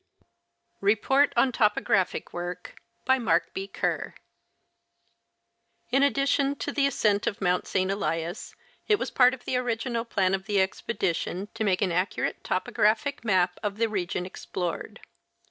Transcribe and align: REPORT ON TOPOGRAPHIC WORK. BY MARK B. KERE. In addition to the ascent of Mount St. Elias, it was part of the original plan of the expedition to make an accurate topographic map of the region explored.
REPORT 0.79 1.31
ON 1.37 1.51
TOPOGRAPHIC 1.51 2.33
WORK. 2.33 2.81
BY 3.05 3.19
MARK 3.19 3.53
B. 3.53 3.67
KERE. 3.67 4.15
In 5.91 6.01
addition 6.01 6.55
to 6.55 6.71
the 6.71 6.87
ascent 6.87 7.27
of 7.27 7.39
Mount 7.39 7.67
St. 7.67 7.91
Elias, 7.91 8.55
it 8.87 8.97
was 8.97 9.11
part 9.11 9.35
of 9.35 9.45
the 9.45 9.57
original 9.57 10.03
plan 10.03 10.33
of 10.33 10.45
the 10.47 10.59
expedition 10.59 11.49
to 11.53 11.63
make 11.63 11.83
an 11.83 11.91
accurate 11.91 12.43
topographic 12.43 13.23
map 13.23 13.59
of 13.61 13.77
the 13.77 13.87
region 13.87 14.25
explored. 14.25 15.01